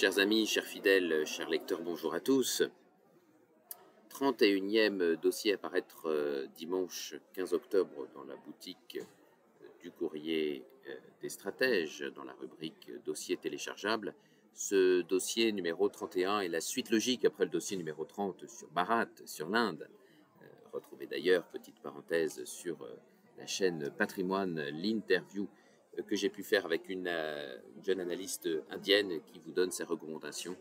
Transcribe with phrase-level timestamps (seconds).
[0.00, 2.62] Chers amis, chers fidèles, chers lecteurs, bonjour à tous.
[4.08, 10.94] 31e dossier à paraître euh, dimanche 15 octobre dans la boutique euh, du courrier euh,
[11.20, 14.14] des stratèges dans la rubrique dossier téléchargeable.
[14.54, 19.10] Ce dossier numéro 31 est la suite logique après le dossier numéro 30 sur Bharat,
[19.26, 19.86] sur l'Inde.
[20.72, 22.88] Retrouvez d'ailleurs, petite parenthèse, sur
[23.36, 25.46] la chaîne Patrimoine, l'interview
[26.06, 27.10] que j'ai pu faire avec une,
[27.82, 30.56] jeune analyste indienne qui vous donne ses recommandations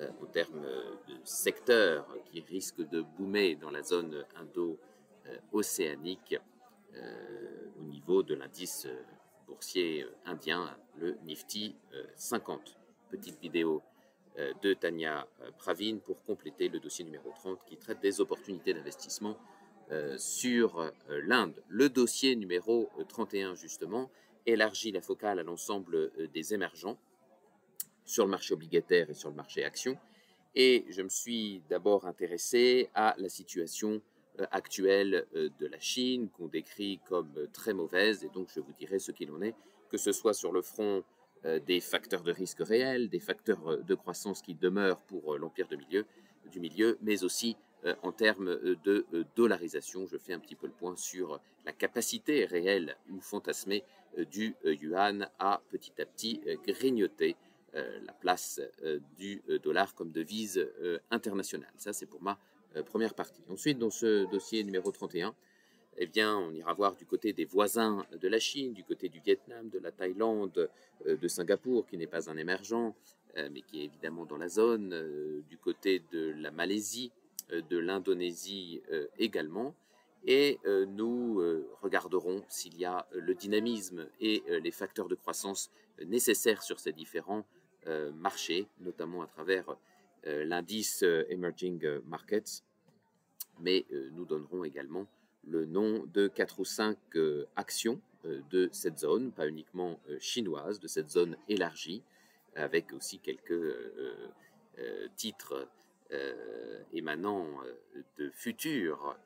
[0.00, 0.66] en termes
[1.08, 6.36] de secteurs qui risquent de boomer dans la zone indo-océanique
[7.78, 8.86] au niveau de l'indice
[9.46, 11.74] boursier indien, le Nifty
[12.14, 12.76] 50.
[13.10, 13.82] Petite vidéo
[14.62, 15.26] de Tania
[15.56, 19.36] Pravin pour compléter le dossier numéro 30 qui traite des opportunités d'investissement
[20.16, 21.62] sur l'Inde.
[21.68, 24.10] Le dossier numéro 31 justement
[24.52, 26.98] élargit la focale à l'ensemble des émergents
[28.04, 29.96] sur le marché obligataire et sur le marché action.
[30.54, 34.00] Et je me suis d'abord intéressé à la situation
[34.40, 38.60] euh, actuelle euh, de la Chine, qu'on décrit comme euh, très mauvaise, et donc je
[38.60, 39.54] vous dirai ce qu'il en est,
[39.90, 41.02] que ce soit sur le front
[41.66, 46.98] des facteurs de risque réels, des facteurs de croissance qui demeurent pour l'empire du milieu,
[47.00, 47.56] mais aussi
[48.02, 50.06] en termes de dollarisation.
[50.06, 53.84] Je fais un petit peu le point sur la capacité réelle ou fantasmée
[54.30, 57.36] du yuan à petit à petit grignoter
[57.74, 60.66] euh, la place euh, du euh, dollar comme devise
[61.10, 61.70] internationale.
[61.76, 62.38] Ça, c'est pour ma
[62.86, 63.42] première partie.
[63.50, 65.34] Ensuite, dans ce dossier numéro 31,
[65.98, 69.20] eh bien, on ira voir du côté des voisins de la Chine, du côté du
[69.20, 70.70] Vietnam, de la Thaïlande,
[71.04, 72.94] de Singapour, qui n'est pas un émergent,
[73.36, 77.10] mais qui est évidemment dans la zone, du côté de la Malaisie,
[77.50, 78.82] de l'Indonésie
[79.18, 79.74] également.
[80.26, 81.40] Et nous
[81.80, 85.70] regarderons s'il y a le dynamisme et les facteurs de croissance
[86.06, 87.44] nécessaires sur ces différents
[87.88, 89.64] euh, marché, notamment à travers
[90.26, 92.64] euh, l'indice euh, Emerging Markets,
[93.60, 95.06] mais nous donnerons également
[95.44, 96.96] le nom de quatre ou cinq
[97.56, 102.04] actions de cette zone, pas uniquement chinoise, de cette zone élargie,
[102.54, 103.74] avec aussi quelques
[105.16, 105.66] titres
[106.92, 107.46] émanant
[108.16, 109.16] de futurs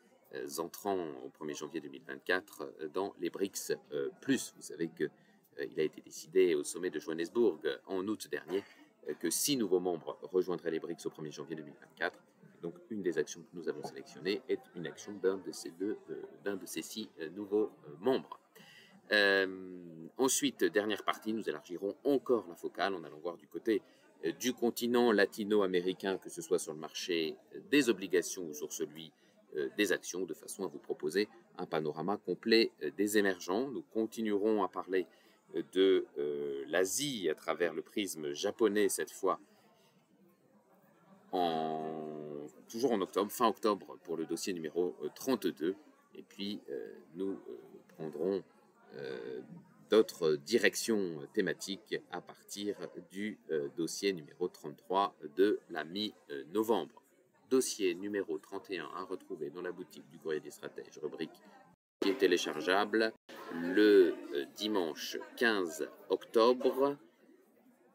[0.58, 3.74] entrants au 1er janvier 2024 dans les BRICS+.
[4.26, 5.10] Vous savez que
[5.58, 8.62] euh, il a été décidé au sommet de Johannesburg euh, en août dernier
[9.08, 12.16] euh, que six nouveaux membres rejoindraient les BRICS au 1er janvier 2024.
[12.62, 15.98] Donc, une des actions que nous avons sélectionnées est une action d'un de ces deux,
[16.44, 18.38] d'un de ces six nouveaux membres.
[20.16, 23.82] ensuite, dernière partie, nous élargirons encore la focale en allant voir du côté
[24.38, 27.36] du continent latino-américain, que ce soit sur le marché
[27.70, 29.12] des obligations ou sur celui
[29.76, 31.28] des actions, de façon à vous proposer
[31.58, 33.68] un panorama complet des émergents.
[33.68, 35.06] Nous continuerons à parler
[35.72, 39.38] de euh, l'Asie à travers le prisme japonais cette fois,
[42.68, 45.68] toujours en octobre, fin octobre pour le dossier numéro 32.
[45.68, 45.74] Euh,
[46.14, 47.38] Et puis euh, nous
[47.96, 48.42] prendrons
[49.92, 52.76] d'autres directions thématiques à partir
[53.10, 53.38] du
[53.76, 57.02] dossier numéro 33 de la mi-novembre.
[57.50, 61.42] Dossier numéro 31 à retrouver dans la boutique du courrier des stratèges, rubrique
[62.02, 63.12] qui est téléchargeable
[63.52, 66.96] le euh, dimanche 15 octobre.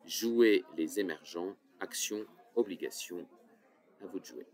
[0.05, 2.25] Jouer les émergents, actions,
[2.55, 3.27] obligations.
[4.01, 4.45] À vous de jouer.